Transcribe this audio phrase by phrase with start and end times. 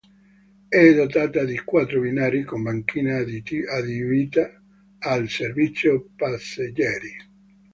[0.67, 4.49] È dotata di quattro binari con banchina adibita
[4.97, 7.17] al servizio passeggeri.